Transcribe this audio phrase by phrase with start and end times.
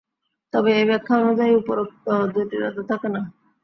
[0.53, 3.21] তবে এ ব্যাখ্যা অনুযায়ী উপরোক্ত জটিলতা থাকে না।